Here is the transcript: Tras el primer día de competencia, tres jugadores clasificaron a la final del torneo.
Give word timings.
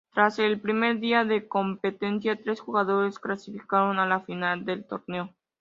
Tras 0.15 0.39
el 0.39 0.59
primer 0.59 0.99
día 0.99 1.25
de 1.25 1.47
competencia, 1.47 2.35
tres 2.41 2.59
jugadores 2.59 3.19
clasificaron 3.19 3.99
a 3.99 4.07
la 4.07 4.21
final 4.21 4.65
del 4.65 4.83
torneo. 4.83 5.31